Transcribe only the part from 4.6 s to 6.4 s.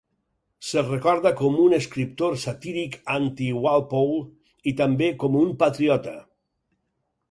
i també com un patriota.